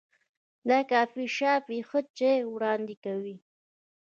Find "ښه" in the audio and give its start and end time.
1.89-1.99